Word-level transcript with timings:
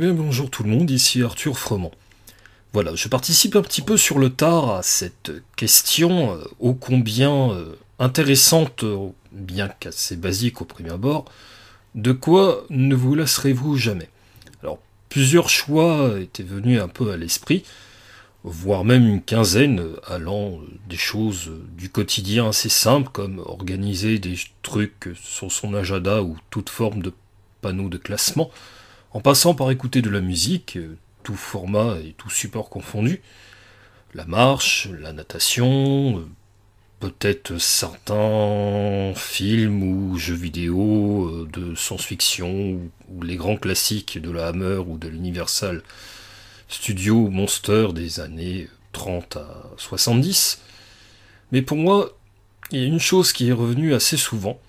Eh 0.00 0.10
bonjour 0.10 0.48
tout 0.48 0.62
le 0.62 0.70
monde, 0.70 0.90
ici 0.90 1.22
Arthur 1.22 1.58
Froment. 1.58 1.90
Voilà, 2.72 2.94
je 2.94 3.08
participe 3.08 3.56
un 3.56 3.60
petit 3.60 3.82
peu 3.82 3.98
sur 3.98 4.18
le 4.18 4.30
tard 4.30 4.70
à 4.70 4.82
cette 4.82 5.32
question 5.54 6.32
euh, 6.32 6.44
ô 6.60 6.72
combien 6.72 7.50
euh, 7.50 7.74
intéressante, 7.98 8.84
euh, 8.84 9.10
bien 9.32 9.68
qu'assez 9.68 10.16
basique 10.16 10.62
au 10.62 10.64
premier 10.64 10.92
abord. 10.92 11.26
De 11.94 12.12
quoi 12.12 12.64
ne 12.70 12.94
vous 12.94 13.14
lasserez-vous 13.14 13.76
jamais? 13.76 14.08
Alors, 14.62 14.78
plusieurs 15.10 15.50
choix 15.50 16.18
étaient 16.18 16.42
venus 16.42 16.80
un 16.80 16.88
peu 16.88 17.12
à 17.12 17.18
l'esprit, 17.18 17.62
voire 18.44 18.86
même 18.86 19.06
une 19.06 19.20
quinzaine, 19.20 19.88
allant 20.06 20.58
des 20.88 20.96
choses 20.96 21.50
du 21.76 21.90
quotidien 21.90 22.48
assez 22.48 22.70
simples, 22.70 23.10
comme 23.12 23.40
organiser 23.40 24.18
des 24.18 24.36
trucs 24.62 25.10
sur 25.22 25.52
son 25.52 25.74
agenda 25.74 26.22
ou 26.22 26.38
toute 26.48 26.70
forme 26.70 27.02
de 27.02 27.12
panneau 27.60 27.90
de 27.90 27.98
classement, 27.98 28.50
en 29.14 29.20
passant 29.20 29.54
par 29.54 29.70
écouter 29.70 30.02
de 30.02 30.10
la 30.10 30.20
musique, 30.20 30.78
tout 31.22 31.36
format 31.36 31.96
et 31.98 32.14
tout 32.16 32.30
support 32.30 32.70
confondu, 32.70 33.22
la 34.14 34.24
marche, 34.24 34.88
la 35.00 35.12
natation, 35.12 36.24
peut-être 37.02 37.58
certains 37.58 39.12
films 39.16 39.82
ou 39.82 40.18
jeux 40.18 40.36
vidéo 40.36 41.26
euh, 41.26 41.48
de 41.52 41.74
science-fiction 41.74 42.80
ou, 43.10 43.22
les 43.22 43.34
grands 43.34 43.56
classiques 43.56 44.20
de 44.20 44.30
la 44.30 44.46
Hammer 44.46 44.78
ou 44.86 44.98
de 44.98 45.08
l'Universal 45.08 45.82
Studio 46.68 47.28
Monster 47.28 47.88
des 47.92 48.20
années 48.20 48.68
30 48.92 49.36
à 49.36 49.64
70. 49.78 50.60
Mais 51.50 51.60
pour 51.60 51.76
moi, 51.76 52.16
il 52.70 52.80
y 52.80 52.84
a 52.84 52.86
une 52.86 53.00
chose 53.00 53.32
qui 53.32 53.48
est 53.48 53.52
revenue 53.52 53.94
assez 53.94 54.16
souvent, 54.16 54.60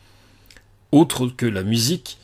autre 0.92 1.28
que 1.28 1.46
la 1.46 1.62
musique, 1.62 2.18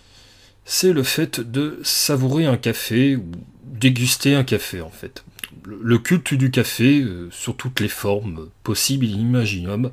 c'est 0.72 0.94
le 0.94 1.02
fait 1.02 1.40
de 1.40 1.80
savourer 1.82 2.46
un 2.46 2.56
café 2.56 3.16
ou 3.16 3.32
déguster 3.64 4.36
un 4.36 4.44
café 4.44 4.82
en 4.82 4.92
fait. 4.92 5.24
Le 5.66 5.98
culte 5.98 6.36
du 6.36 6.52
café 6.52 7.02
euh, 7.02 7.28
sur 7.32 7.58
toutes 7.58 7.80
les 7.80 7.88
formes 7.88 8.50
possibles 8.62 9.06
et 9.06 9.10
imaginables, 9.10 9.92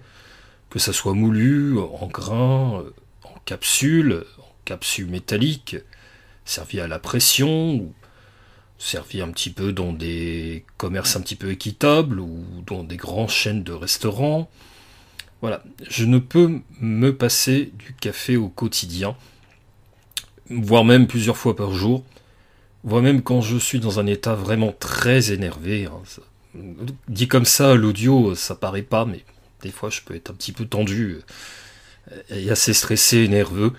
que 0.68 0.78
ça 0.78 0.92
soit 0.92 1.14
moulu, 1.14 1.78
en 1.78 2.06
grain, 2.08 2.83
euh, 2.83 2.91
en 3.24 3.34
capsule, 3.46 4.24
en 4.38 4.52
capsule 4.66 5.06
métallique, 5.06 5.77
servi 6.44 6.78
à 6.78 6.86
la 6.86 6.98
pression, 6.98 7.77
ou 7.77 7.94
servi 8.77 9.22
un 9.22 9.30
petit 9.30 9.50
peu 9.50 9.72
dans 9.72 9.94
des 9.94 10.66
commerces 10.77 11.16
un 11.16 11.22
petit 11.22 11.36
peu 11.36 11.50
équitables 11.50 12.20
ou 12.20 12.44
dans 12.66 12.84
des 12.84 12.98
grandes 12.98 13.30
chaînes 13.30 13.62
de 13.62 13.72
restaurants. 13.72 14.50
Voilà, 15.40 15.64
je 15.88 16.05
ne 16.05 16.18
peux 16.18 16.61
me 16.83 17.16
passer 17.16 17.72
du 17.78 17.94
café 17.94 18.36
au 18.36 18.50
quotidien 18.50 19.16
voire 20.50 20.84
même 20.84 21.06
plusieurs 21.06 21.36
fois 21.36 21.56
par 21.56 21.72
jour, 21.72 22.05
voire 22.84 23.02
même 23.02 23.22
quand 23.22 23.41
je 23.41 23.56
suis 23.56 23.80
dans 23.80 24.00
un 24.00 24.06
état 24.06 24.34
vraiment 24.34 24.72
très 24.78 25.33
énervé. 25.33 25.86
Hein, 25.86 26.00
dit 27.08 27.28
comme 27.28 27.44
ça, 27.44 27.75
l'audio, 27.75 28.34
ça 28.34 28.55
paraît 28.55 28.83
pas, 28.83 29.05
mais 29.05 29.24
des 29.62 29.70
fois 29.70 29.91
je 29.91 30.00
peux 30.02 30.14
être 30.14 30.30
un 30.30 30.34
petit 30.34 30.52
peu 30.52 30.67
tendu 30.67 31.19
euh, 32.12 32.22
et 32.30 32.50
assez 32.50 32.72
stressé 32.72 33.19
et 33.19 33.28
nerveux. 33.28 33.72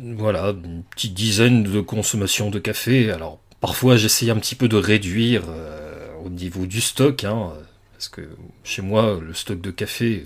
Voilà, 0.00 0.48
une 0.64 0.82
petite 0.82 1.14
dizaine 1.14 1.62
de 1.62 1.80
consommations 1.80 2.50
de 2.50 2.58
café. 2.58 3.10
Alors 3.10 3.38
parfois 3.60 3.96
j'essaye 3.96 4.30
un 4.30 4.36
petit 4.38 4.54
peu 4.54 4.68
de 4.68 4.76
réduire 4.76 5.44
euh, 5.48 6.08
au 6.24 6.28
niveau 6.28 6.66
du 6.66 6.80
stock, 6.80 7.24
hein, 7.24 7.52
parce 7.92 8.08
que 8.08 8.22
chez 8.64 8.82
moi 8.82 9.20
le 9.20 9.34
stock 9.34 9.60
de 9.60 9.70
café, 9.70 10.24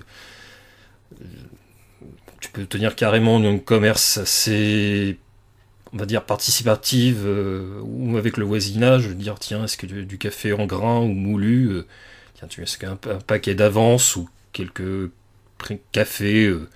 tu 2.41 2.49
peux 2.49 2.65
tenir 2.65 2.95
carrément 2.95 3.37
un 3.37 3.59
commerce 3.59 4.17
assez, 4.17 5.17
on 5.93 5.97
va 5.97 6.05
dire, 6.05 6.25
participatif, 6.25 7.17
euh, 7.19 7.79
ou 7.83 8.17
avec 8.17 8.35
le 8.35 8.43
voisinage, 8.43 9.07
dire, 9.09 9.39
tiens, 9.39 9.63
est-ce 9.63 9.77
que 9.77 9.85
du, 9.85 10.17
café 10.17 10.51
en 10.51 10.65
grain 10.65 10.99
ou 10.99 11.07
moulu, 11.07 11.67
euh, 11.67 11.87
tiens, 12.33 12.47
tu 12.47 12.61
est-ce 12.63 12.77
qu'un 12.77 12.93
un 12.93 13.19
paquet 13.19 13.53
d'avance 13.55 14.15
ou 14.15 14.27
quelques 14.51 15.11
cafés 15.91 16.45
euh, 16.45 16.67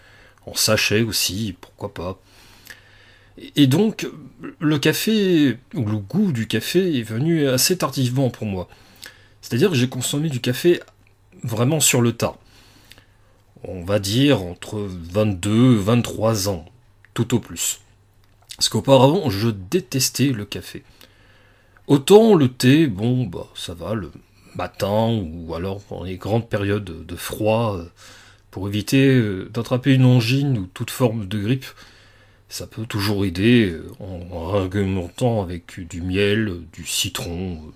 en 0.46 0.54
sachet 0.54 1.02
aussi, 1.02 1.56
pourquoi 1.60 1.94
pas. 1.94 2.22
Et 3.56 3.66
donc, 3.66 4.08
le 4.60 4.78
café, 4.78 5.58
ou 5.74 5.86
le 5.86 5.98
goût 5.98 6.32
du 6.32 6.48
café 6.48 7.00
est 7.00 7.04
venu 7.04 7.48
assez 7.48 7.78
tardivement 7.78 8.30
pour 8.30 8.46
moi. 8.46 8.70
C'est-à-dire 9.42 9.72
que 9.72 9.76
j'ai 9.76 9.90
consommé 9.90 10.30
du 10.30 10.40
café 10.40 10.80
vraiment 11.44 11.80
sur 11.80 12.02
le 12.02 12.14
tas 12.14 12.38
on 13.68 13.84
va 13.84 14.00
dire 14.00 14.44
entre 14.44 14.80
22 14.80 15.76
et 15.76 15.82
23 15.82 16.50
ans, 16.50 16.66
tout 17.14 17.34
au 17.36 17.40
plus. 17.40 17.80
Parce 18.56 18.70
qu'auparavant, 18.70 19.30
je 19.30 19.50
détestais 19.50 20.30
le 20.30 20.46
café. 20.46 20.84
Autant 21.88 22.36
le 22.36 22.48
thé, 22.50 22.88
bon, 22.88 23.26
bah, 23.26 23.48
ça 23.54 23.74
va 23.74 23.94
le 23.94 24.12
matin 24.56 25.10
ou 25.10 25.54
alors 25.54 25.82
pendant 25.82 26.04
les 26.04 26.18
grandes 26.18 26.50
périodes 26.50 27.06
de 27.06 27.16
froid, 27.16 27.78
euh, 27.78 27.86
pour 28.52 28.68
éviter 28.68 29.16
euh, 29.16 29.50
d'attraper 29.54 29.94
une 29.94 30.06
angine 30.06 30.58
ou 30.58 30.66
toute 30.68 30.90
forme 30.90 31.28
de 31.28 31.40
grippe. 31.40 31.66
Ça 32.48 32.68
peut 32.68 32.86
toujours 32.86 33.26
aider 33.26 33.70
euh, 33.72 33.92
en 34.00 34.56
argumentant 34.56 35.44
avec 35.44 35.80
du 35.80 36.02
miel, 36.02 36.62
du 36.72 36.86
citron, 36.86 37.74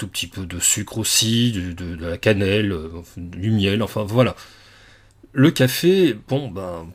tout 0.00 0.08
petit 0.08 0.28
peu 0.28 0.46
de 0.46 0.58
sucre 0.58 0.96
aussi, 0.96 1.52
de, 1.52 1.94
la 1.94 2.16
cannelle, 2.16 2.72
euh, 2.72 2.88
du 3.18 3.50
miel, 3.50 3.82
enfin 3.82 4.02
voilà. 4.02 4.34
Le 5.34 5.50
café, 5.50 6.16
bon 6.26 6.48
ben, 6.48 6.88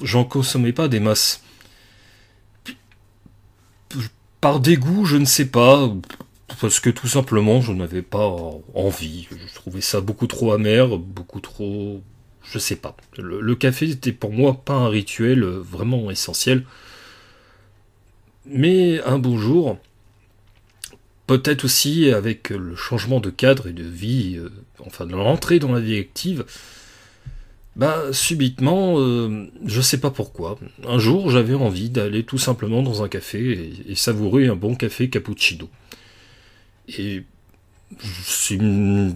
j'en 0.00 0.24
consommais 0.24 0.72
pas 0.72 0.88
des 0.88 0.98
masses. 0.98 1.42
Par 4.40 4.60
dégoût, 4.60 5.04
je 5.04 5.18
ne 5.18 5.26
sais 5.26 5.44
pas, 5.44 5.92
parce 6.58 6.80
que 6.80 6.88
tout 6.88 7.06
simplement, 7.06 7.60
je 7.60 7.72
n'avais 7.72 8.00
pas 8.00 8.26
envie. 8.72 9.28
Je 9.30 9.54
trouvais 9.54 9.82
ça 9.82 10.00
beaucoup 10.00 10.26
trop 10.26 10.52
amer, 10.52 10.96
beaucoup 10.96 11.40
trop, 11.40 12.00
je 12.50 12.58
sais 12.58 12.76
pas. 12.76 12.96
Le, 13.18 13.54
café 13.56 13.90
était 13.90 14.12
pour 14.12 14.32
moi 14.32 14.54
pas 14.64 14.74
un 14.74 14.88
rituel 14.88 15.44
vraiment 15.44 16.10
essentiel. 16.10 16.64
Mais 18.46 19.02
un 19.02 19.18
beau 19.18 19.36
jour, 19.36 19.76
Peut-être 21.26 21.64
aussi 21.64 22.10
avec 22.12 22.50
le 22.50 22.76
changement 22.76 23.20
de 23.20 23.30
cadre 23.30 23.66
et 23.66 23.72
de 23.72 23.82
vie, 23.82 24.36
euh, 24.38 24.50
enfin 24.86 25.06
de 25.06 25.12
l'entrée 25.12 25.58
dans 25.58 25.72
la 25.72 25.80
vie 25.80 25.98
active, 25.98 26.44
bah 27.74 28.12
subitement, 28.12 28.94
euh, 28.98 29.50
je 29.66 29.80
sais 29.80 29.98
pas 29.98 30.10
pourquoi, 30.10 30.58
un 30.86 30.98
jour 30.98 31.30
j'avais 31.30 31.54
envie 31.54 31.90
d'aller 31.90 32.22
tout 32.22 32.38
simplement 32.38 32.82
dans 32.82 33.02
un 33.02 33.08
café 33.08 33.72
et, 33.88 33.94
savourer 33.96 34.46
un 34.46 34.56
bon 34.56 34.76
café 34.76 35.10
cappuccino. 35.10 35.68
Et 36.96 37.24
c'est 38.22 38.54
une, 38.54 39.14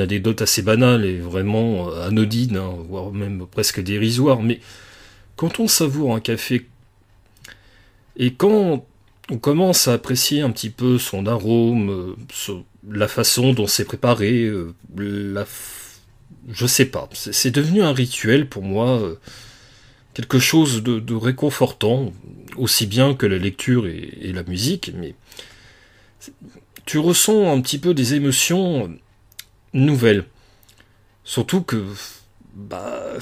anecdote 0.00 0.42
assez 0.42 0.62
banale 0.62 1.04
et 1.04 1.18
vraiment 1.18 1.92
anodine, 1.92 2.56
hein, 2.56 2.74
voire 2.88 3.12
même 3.12 3.46
presque 3.46 3.80
dérisoire, 3.80 4.42
mais 4.42 4.60
quand 5.36 5.60
on 5.60 5.68
savoure 5.68 6.14
un 6.16 6.20
café 6.20 6.66
et 8.16 8.32
quand 8.34 8.84
on 9.30 9.38
commence 9.38 9.88
à 9.88 9.94
apprécier 9.94 10.40
un 10.40 10.50
petit 10.50 10.70
peu 10.70 10.98
son 10.98 11.26
arôme, 11.26 12.16
euh, 12.48 12.62
la 12.88 13.08
façon 13.08 13.52
dont 13.52 13.66
c'est 13.66 13.84
préparé, 13.84 14.42
euh, 14.44 14.74
la 14.96 15.46
je 16.48 16.66
sais 16.66 16.86
pas, 16.86 17.08
c'est 17.12 17.50
devenu 17.50 17.82
un 17.82 17.92
rituel 17.92 18.48
pour 18.48 18.62
moi, 18.62 18.98
euh, 19.00 19.18
quelque 20.14 20.38
chose 20.38 20.82
de, 20.82 21.14
réconfortant, 21.14 22.12
aussi 22.56 22.86
bien 22.86 23.14
que 23.14 23.26
la 23.26 23.38
lecture 23.38 23.86
et, 23.86 24.32
la 24.32 24.42
musique, 24.42 24.90
mais 24.94 25.14
tu 26.86 26.98
ressens 26.98 27.52
un 27.52 27.60
petit 27.60 27.78
peu 27.78 27.94
des 27.94 28.14
émotions 28.14 28.90
nouvelles. 29.74 30.24
Surtout 31.24 31.62
que 31.62 31.84
bah, 32.54 33.18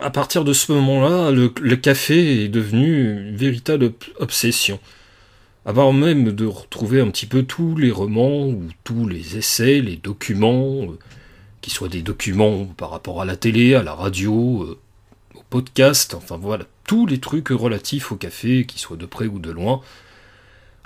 à 0.00 0.10
partir 0.10 0.44
de 0.44 0.52
ce 0.52 0.72
moment-là, 0.72 1.30
le, 1.30 1.48
café 1.76 2.44
est 2.44 2.48
devenu 2.48 3.28
une 3.28 3.36
véritable 3.36 3.92
obsession. 4.18 4.78
Avant 5.66 5.92
même 5.92 6.32
de 6.32 6.46
retrouver 6.46 7.00
un 7.00 7.10
petit 7.10 7.26
peu 7.26 7.42
tous 7.42 7.76
les 7.76 7.90
romans 7.90 8.46
ou 8.46 8.68
tous 8.84 9.06
les 9.06 9.36
essais, 9.36 9.80
les 9.80 9.96
documents, 9.96 10.82
euh, 10.82 10.98
qui 11.60 11.70
soient 11.70 11.88
des 11.88 12.00
documents 12.00 12.64
par 12.64 12.90
rapport 12.90 13.20
à 13.20 13.24
la 13.24 13.36
télé, 13.36 13.74
à 13.74 13.82
la 13.82 13.92
radio, 13.92 14.62
euh, 14.62 14.78
au 15.34 15.42
podcast, 15.50 16.14
enfin 16.14 16.38
voilà, 16.38 16.64
tous 16.84 17.04
les 17.04 17.18
trucs 17.18 17.48
relatifs 17.48 18.12
au 18.12 18.16
café, 18.16 18.64
qui 18.66 18.78
soient 18.78 18.96
de 18.96 19.04
près 19.04 19.26
ou 19.26 19.38
de 19.40 19.50
loin, 19.50 19.82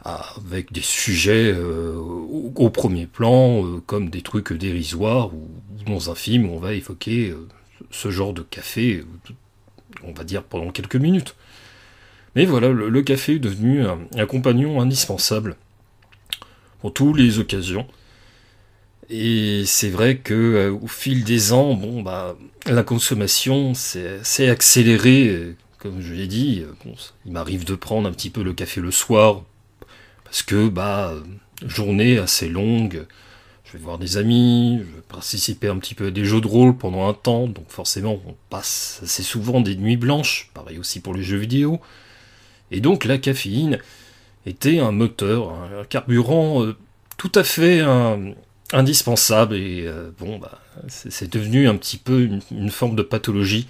avec 0.05 0.73
des 0.73 0.81
sujets 0.81 1.53
euh, 1.55 1.95
au, 1.95 2.71
premier 2.71 3.07
plan, 3.07 3.63
comme 3.87 4.11
des 4.11 4.23
trucs 4.23 4.53
dérisoires, 4.53 5.33
ou 5.33 5.49
dans 5.87 6.11
un 6.11 6.17
film 6.17 6.47
où 6.47 6.55
on 6.55 6.59
va 6.59 6.73
évoquer 6.73 7.33
ce 7.91 8.11
genre 8.11 8.33
de 8.33 8.43
café, 8.43 9.05
on 10.03 10.13
va 10.13 10.25
dire 10.25 10.43
pendant 10.43 10.71
quelques 10.71 10.97
minutes. 10.97 11.35
Mais 12.35 12.47
voilà, 12.47 12.69
le, 12.69 13.03
café 13.03 13.35
est 13.35 13.39
devenu 13.39 13.85
un, 13.87 14.27
compagnon 14.27 14.81
indispensable 14.81 15.57
pour 16.81 16.93
toutes 16.93 17.19
les 17.19 17.39
occasions. 17.39 17.87
Et 19.11 19.65
c'est 19.67 19.91
vrai 19.91 20.17
que 20.17 20.33
euh, 20.33 20.73
au 20.73 20.87
fil 20.87 21.25
des 21.25 21.53
ans, 21.53 21.75
bon 21.75 22.03
bah 22.03 22.37
la 22.67 22.83
consommation 22.83 23.75
s'est 23.75 24.49
accélérée, 24.49 25.55
comme 25.79 26.01
je 26.01 26.15
l'ai 26.15 26.29
dit, 26.29 26.65
il 27.27 27.33
m'arrive 27.33 27.65
de 27.65 27.75
prendre 27.75 28.09
un 28.09 28.13
petit 28.13 28.31
peu 28.31 28.43
le 28.43 28.55
café 28.55 28.81
le 28.81 28.91
soir, 28.91 29.43
parce 30.33 30.43
que, 30.43 30.69
bah, 30.69 31.13
journée 31.67 32.17
assez 32.17 32.49
longue, 32.49 33.07
je 33.73 33.79
vais 33.79 33.85
voir 33.85 33.99
des 33.99 34.19
amis, 34.19 34.81
je 34.81 34.97
vais 34.97 35.03
participer 35.09 35.69
un 35.69 35.79
petit 35.79 35.95
peu 35.95 36.09
à 36.09 36.11
des 36.11 36.27
jeux 36.27 36.43
de 36.43 36.47
rôle 36.47 36.77
pendant 36.77 37.09
un 37.09 37.15
temps, 37.15 37.47
donc 37.47 37.65
forcément 37.69 38.21
on 38.27 38.35
passe 38.51 39.01
assez 39.03 39.23
souvent 39.23 39.63
des 39.63 39.77
nuits 39.77 39.97
blanches, 39.97 40.51
pareil 40.53 40.79
aussi 40.79 41.01
pour 41.01 41.15
les 41.15 41.23
jeux 41.23 41.39
vidéo. 41.39 41.81
Et 42.71 42.81
donc 42.81 43.07
la 43.07 43.17
caféine 43.17 43.79
était 44.45 44.79
un 44.79 44.93
moteur, 44.93 45.53
un 45.53 45.85
carburant 45.85 46.63
euh, 46.63 46.77
tout 47.17 47.33
à 47.35 47.45
fait 47.45 47.81
indispensable, 48.75 49.55
et 49.55 49.85
euh, 49.87 50.11
bon, 50.19 50.39
bah, 50.39 50.61
c'est 50.89 51.33
devenu 51.33 51.67
un 51.67 51.77
petit 51.77 51.97
peu 51.97 52.29
une, 52.51 52.71
forme 52.71 52.95
de 52.95 53.03
pathologie. 53.03 53.69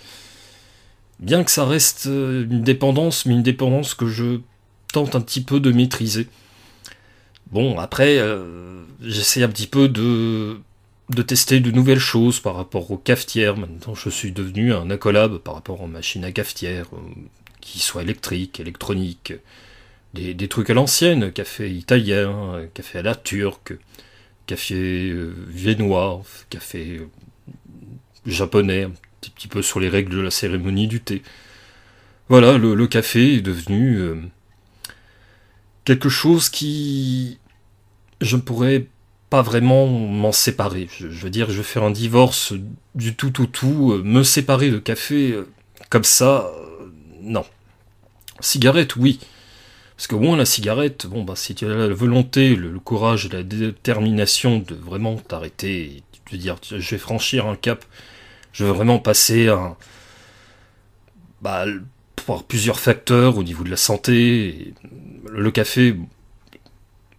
Bien 1.20 1.44
que 1.44 1.50
ça 1.52 1.64
reste 1.64 2.06
euh, 2.08 2.44
une 2.50 2.62
dépendance, 2.62 3.24
mais 3.24 3.34
une 3.34 3.42
dépendance 3.44 3.94
que 3.94 4.08
je 4.08 4.40
tente 4.92 5.14
un 5.14 5.20
petit 5.20 5.42
peu 5.42 5.60
de 5.60 5.70
maîtriser. 5.70 6.26
Bon, 7.52 7.78
après, 7.78 8.16
euh, 8.18 8.82
j'essaie 9.02 9.42
un 9.42 9.48
petit 9.48 9.66
peu 9.66 9.86
de, 9.86 10.58
de 11.10 11.22
tester 11.22 11.60
de 11.60 11.70
nouvelles 11.70 11.98
choses 11.98 12.40
par 12.40 12.56
rapport 12.56 12.90
aux 12.90 12.96
cafetières. 12.96 13.58
Maintenant, 13.58 13.94
je 13.94 14.08
suis 14.08 14.32
devenu 14.32 14.72
un 14.72 14.88
accolab 14.88 15.36
par 15.36 15.54
rapport 15.54 15.82
aux 15.82 15.86
machines 15.86 16.24
à 16.24 16.32
cafetière, 16.32 16.86
euh, 16.94 16.98
qui 17.60 17.78
soient 17.80 18.02
électriques, 18.02 18.58
électroniques, 18.58 19.34
des, 20.14 20.32
des 20.32 20.48
trucs 20.48 20.70
à 20.70 20.74
l'ancienne, 20.74 21.30
café 21.30 21.70
italien, 21.70 22.66
café 22.72 23.00
à 23.00 23.02
la 23.02 23.14
turque, 23.14 23.74
café 24.46 25.10
euh, 25.10 25.34
viennois, 25.48 26.22
café 26.48 27.02
japonais, 28.24 28.84
un 28.84 28.92
petit, 29.20 29.48
peu 29.48 29.60
sur 29.60 29.78
les 29.78 29.90
règles 29.90 30.16
de 30.16 30.20
la 30.22 30.30
cérémonie 30.30 30.88
du 30.88 31.00
thé. 31.02 31.22
Voilà, 32.30 32.56
le 32.56 32.86
café 32.86 33.34
est 33.34 33.40
devenu 33.42 34.00
quelque 35.84 36.08
chose 36.08 36.48
qui 36.48 37.38
je 38.22 38.36
ne 38.36 38.40
pourrais 38.40 38.86
pas 39.30 39.42
vraiment 39.42 39.86
m'en 39.86 40.32
séparer. 40.32 40.88
Je, 40.98 41.06
veux 41.06 41.30
dire, 41.30 41.50
je 41.50 41.58
vais 41.58 41.62
faire 41.62 41.84
un 41.84 41.90
divorce 41.90 42.52
du 42.94 43.14
tout 43.14 43.42
au 43.42 43.46
tout, 43.46 43.92
euh, 43.92 44.02
me 44.04 44.22
séparer 44.22 44.70
de 44.70 44.78
café 44.78 45.32
euh, 45.32 45.48
comme 45.88 46.04
ça, 46.04 46.50
euh, 46.54 46.92
non. 47.22 47.44
Cigarette, 48.40 48.96
oui. 48.96 49.20
Parce 49.96 50.06
que 50.06 50.16
moins 50.16 50.36
la 50.36 50.44
cigarette, 50.44 51.06
bon, 51.06 51.24
bah, 51.24 51.34
si 51.36 51.54
tu 51.54 51.64
as 51.64 51.68
la 51.68 51.88
volonté, 51.88 52.56
le, 52.56 52.78
courage, 52.78 53.30
la 53.30 53.42
détermination 53.42 54.58
de 54.58 54.74
vraiment 54.74 55.16
t'arrêter, 55.16 56.02
de 56.30 56.36
dire, 56.36 56.56
je 56.62 56.76
vais 56.76 56.98
franchir 56.98 57.46
un 57.46 57.56
cap, 57.56 57.84
je 58.52 58.64
veux 58.64 58.72
vraiment 58.72 58.98
passer 58.98 59.48
un. 59.48 59.76
Bah, 61.40 61.64
par 62.26 62.44
plusieurs 62.44 62.78
facteurs 62.78 63.36
au 63.36 63.42
niveau 63.42 63.64
de 63.64 63.70
la 63.70 63.76
santé. 63.76 64.74
Le 65.30 65.50
café, 65.50 65.96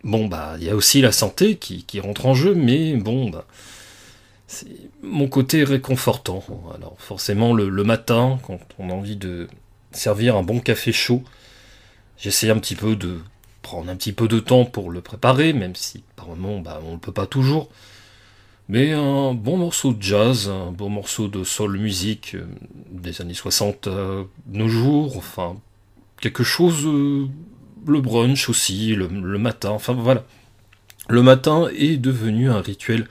Bon, 0.03 0.27
bah, 0.27 0.55
il 0.59 0.65
y 0.65 0.69
a 0.69 0.75
aussi 0.75 1.01
la 1.01 1.11
santé 1.11 1.55
qui, 1.55 1.99
rentre 1.99 2.25
en 2.25 2.33
jeu, 2.33 2.53
mais 2.55 2.95
bon, 2.95 3.29
bah, 3.29 3.45
c'est 4.47 4.67
mon 5.01 5.27
côté 5.27 5.63
réconfortant. 5.63 6.43
Alors, 6.75 6.95
forcément, 6.99 7.53
le, 7.53 7.83
matin, 7.83 8.39
quand 8.45 8.59
on 8.79 8.89
a 8.89 8.93
envie 8.93 9.15
de 9.15 9.47
servir 9.91 10.35
un 10.35 10.43
bon 10.43 10.59
café 10.59 10.91
chaud, 10.91 11.23
j'essaie 12.17 12.49
un 12.49 12.59
petit 12.59 12.75
peu 12.75 12.95
de 12.95 13.19
prendre 13.61 13.89
un 13.89 13.95
petit 13.95 14.13
peu 14.13 14.27
de 14.27 14.39
temps 14.39 14.65
pour 14.65 14.91
le 14.91 15.01
préparer, 15.01 15.53
même 15.53 15.75
si 15.75 16.03
par 16.15 16.27
moment, 16.27 16.59
bah, 16.59 16.81
on 16.85 16.93
ne 16.93 16.97
peut 16.97 17.13
pas 17.13 17.25
toujours. 17.25 17.69
Mais 18.69 18.91
un 18.91 19.33
bon 19.33 19.57
morceau 19.57 19.93
de 19.93 20.01
jazz, 20.01 20.49
un 20.49 20.71
bon 20.71 20.89
morceau 20.89 21.27
de 21.27 21.43
soul 21.43 21.77
musique 21.77 22.35
euh, 22.35 22.45
des 22.91 23.21
années 23.21 23.33
60 23.33 23.87
euh, 23.87 24.23
nos 24.47 24.69
jours, 24.69 25.17
enfin, 25.17 25.57
quelque 26.21 26.43
chose 26.43 26.85
euh, 26.85 27.27
le 27.87 28.01
brunch 28.01 28.49
aussi, 28.49 28.95
le, 28.95 29.07
matin, 29.37 29.69
enfin 29.69 29.93
voilà. 29.93 30.23
Le 31.09 31.21
matin 31.21 31.67
est 31.77 31.97
devenu 31.97 32.49
un 32.49 32.61
rituel 32.61 33.07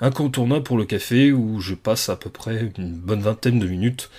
incontournable 0.00 0.62
pour 0.62 0.76
le 0.76 0.84
café 0.84 1.32
où 1.32 1.60
je 1.60 1.74
passe 1.74 2.08
à 2.08 2.16
peu 2.16 2.30
près 2.30 2.70
une 2.78 2.94
bonne 2.94 3.20
vingtaine 3.20 3.58
de 3.58 3.66
minutes 3.66 4.10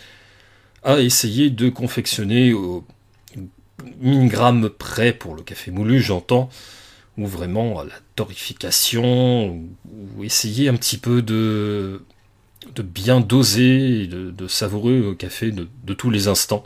à 0.84 1.00
essayer 1.00 1.50
de 1.50 1.70
confectionner 1.70 2.54
au 2.54 2.86
milligramme 4.00 4.70
près 4.70 5.14
pour 5.14 5.36
le 5.36 5.42
café 5.42 5.72
moulu, 5.72 6.02
j'entends, 6.02 6.50
ou 7.18 7.28
vraiment 7.28 7.84
la 7.84 7.96
torification, 8.16 9.62
ou 10.18 10.24
essayer 10.24 10.70
un 10.70 10.76
petit 10.76 10.98
peu 10.98 11.22
de, 11.22 12.02
bien 12.78 13.20
doser 13.20 14.08
de, 14.08 14.48
savourer 14.48 15.00
le 15.00 15.16
café 15.16 15.52
de 15.52 15.94
tous 15.94 16.10
les 16.10 16.28
instants 16.28 16.66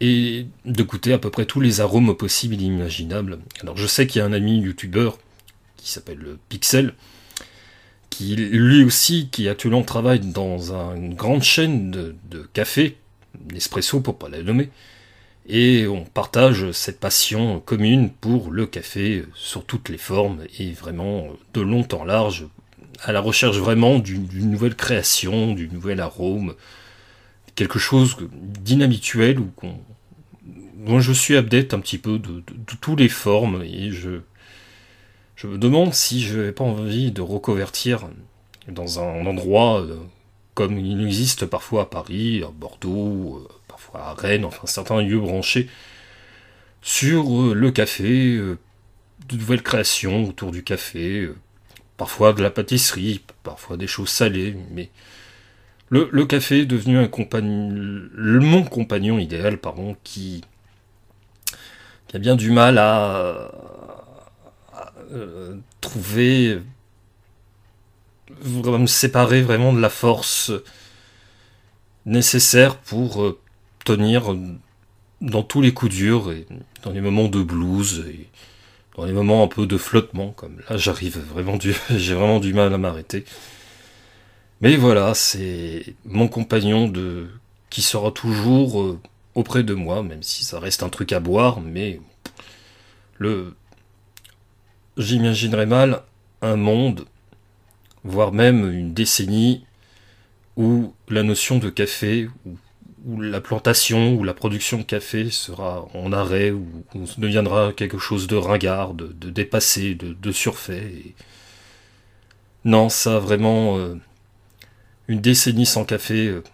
et 0.00 0.46
de 0.64 0.82
goûter 0.82 1.12
à 1.12 1.18
peu 1.18 1.30
près 1.30 1.46
tous 1.46 1.60
les 1.60 1.80
arômes 1.80 2.16
possibles 2.16 2.54
et 2.54 2.64
imaginables. 2.64 3.38
Alors 3.60 3.76
je 3.76 3.86
sais 3.86 4.06
qu'il 4.06 4.20
y 4.20 4.22
a 4.22 4.26
un 4.26 4.32
ami 4.32 4.60
youtubeur 4.60 5.18
qui 5.76 5.90
s'appelle 5.90 6.36
Pixel, 6.48 6.94
qui 8.10 8.36
lui 8.36 8.84
aussi, 8.84 9.28
qui 9.30 9.48
actuellement 9.48 9.82
travaille 9.82 10.20
dans 10.20 10.72
une 10.72 11.14
grande 11.14 11.42
chaîne 11.42 11.90
de, 11.90 12.48
café, 12.52 12.96
Nespresso 13.52 14.00
pour 14.00 14.18
pas 14.18 14.28
la 14.28 14.42
nommer, 14.42 14.70
et 15.48 15.86
on 15.86 16.04
partage 16.04 16.72
cette 16.72 17.00
passion 17.00 17.60
commune 17.60 18.10
pour 18.10 18.50
le 18.50 18.66
café 18.66 19.24
sur 19.34 19.64
toutes 19.64 19.88
les 19.88 19.98
formes 19.98 20.40
et 20.58 20.72
vraiment 20.72 21.28
de 21.54 21.60
long 21.60 21.86
en 21.92 22.04
large, 22.04 22.46
à 23.02 23.12
la 23.12 23.20
recherche 23.20 23.56
vraiment 23.56 23.98
d'une 23.98 24.50
nouvelle 24.50 24.74
création, 24.74 25.54
du 25.54 25.68
nouvel 25.68 26.00
arôme, 26.00 26.54
quelque 27.58 27.80
chose 27.80 28.16
d'inhabituel 28.32 29.40
ou 29.40 29.50
qu'on. 29.56 31.00
Je 31.00 31.12
suis 31.12 31.36
update 31.36 31.74
un 31.74 31.80
petit 31.80 31.98
peu 31.98 32.20
de, 32.20 32.42
toutes 32.80 33.00
les 33.00 33.08
formes 33.08 33.62
et 33.62 33.90
je, 33.90 34.20
je 35.34 35.48
me 35.48 35.58
demande 35.58 35.92
si 35.92 36.22
je 36.22 36.38
n'avais 36.38 36.52
pas 36.52 36.62
envie 36.62 37.10
de 37.10 37.20
reconvertir 37.20 38.08
dans 38.68 39.00
un 39.00 39.26
endroit 39.26 39.80
euh, 39.80 39.96
comme 40.54 40.78
il 40.78 41.04
existe 41.04 41.46
parfois 41.46 41.82
à 41.82 41.86
Paris, 41.86 42.44
à 42.44 42.50
Bordeaux, 42.52 43.44
euh, 43.44 43.48
parfois 43.66 44.02
à 44.02 44.14
Rennes, 44.14 44.44
enfin 44.44 44.66
certains 44.66 45.02
lieux 45.02 45.20
branchés 45.20 45.68
sur 46.80 47.42
euh, 47.42 47.54
le 47.54 47.70
café, 47.72 48.36
de 48.36 49.36
nouvelles 49.36 49.64
créations 49.64 50.28
autour 50.28 50.52
du 50.52 50.62
café, 50.62 51.28
parfois 51.96 52.32
de 52.32 52.42
la 52.42 52.50
pâtisserie, 52.50 53.20
parfois 53.42 53.76
des 53.76 53.88
choses 53.88 54.10
salées, 54.10 54.56
mais 54.70 54.90
le, 55.90 56.26
café 56.26 56.60
est 56.60 56.66
devenu 56.66 56.98
un 56.98 57.08
compagnon, 57.08 58.08
mon 58.16 58.62
compagnon 58.62 59.18
idéal, 59.18 59.58
pardon, 59.58 59.96
qui, 60.04 60.44
qui 62.06 62.16
a 62.16 62.18
bien 62.18 62.36
du 62.36 62.50
mal 62.50 62.78
à, 62.78 63.50
euh, 65.12 65.56
trouver, 65.80 66.60
me 68.44 68.86
séparer 68.86 69.40
vraiment 69.40 69.72
de 69.72 69.80
la 69.80 69.88
force 69.88 70.52
nécessaire 72.04 72.76
pour 72.76 73.22
euh, 73.22 73.38
tenir 73.84 74.36
dans 75.20 75.42
tous 75.42 75.62
les 75.62 75.72
coups 75.72 75.94
durs 75.94 76.30
et 76.30 76.46
dans 76.82 76.90
les 76.90 77.00
moments 77.00 77.28
de 77.28 77.42
blues 77.42 78.04
et 78.08 78.28
dans 78.96 79.04
les 79.04 79.12
moments 79.12 79.42
un 79.42 79.48
peu 79.48 79.66
de 79.66 79.76
flottement 79.76 80.30
comme 80.30 80.58
là 80.68 80.76
j'arrive 80.76 81.18
vraiment 81.18 81.56
du 81.56 81.74
j'ai 81.90 82.14
vraiment 82.14 82.40
du 82.40 82.54
mal 82.54 82.72
à 82.72 82.78
m'arrêter 82.78 83.24
mais 84.60 84.76
voilà, 84.76 85.14
c'est 85.14 85.94
mon 86.04 86.28
compagnon 86.28 86.88
de 86.88 87.28
qui 87.70 87.82
sera 87.82 88.10
toujours 88.10 88.80
euh, 88.82 89.00
auprès 89.34 89.62
de 89.62 89.74
moi, 89.74 90.02
même 90.02 90.22
si 90.22 90.44
ça 90.44 90.58
reste 90.58 90.82
un 90.82 90.88
truc 90.88 91.12
à 91.12 91.20
boire, 91.20 91.60
mais 91.60 92.00
le 93.18 93.54
j'imaginerais 94.96 95.66
mal 95.66 96.02
un 96.42 96.56
monde, 96.56 97.06
voire 98.04 98.32
même 98.32 98.70
une 98.70 98.92
décennie, 98.92 99.64
où 100.56 100.92
la 101.08 101.22
notion 101.22 101.58
de 101.58 101.70
café, 101.70 102.28
où, 103.06 103.20
la 103.20 103.40
plantation, 103.40 104.14
ou 104.14 104.24
la 104.24 104.34
production 104.34 104.78
de 104.78 104.82
café 104.82 105.30
sera 105.30 105.86
en 105.94 106.12
arrêt, 106.12 106.50
ou, 106.50 106.66
deviendra 107.16 107.72
quelque 107.72 107.98
chose 107.98 108.26
de 108.26 108.36
ringard, 108.36 108.94
de, 108.94 109.30
dépassé, 109.30 109.94
de, 109.94 110.32
surfait. 110.32 111.14
Non, 112.64 112.88
ça 112.88 113.18
vraiment, 113.20 113.78
euh, 113.78 113.94
une 115.08 115.20
décennie 115.20 115.66
sans 115.66 115.84
café, 115.84 116.26
euh, 116.28 116.44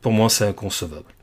pour 0.00 0.12
moi, 0.12 0.28
c'est 0.28 0.46
inconcevable. 0.46 1.14